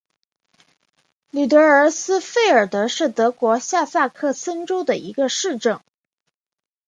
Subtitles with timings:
[1.29, 5.79] 吕德尔斯费尔德是德国下萨克森州的一个市镇。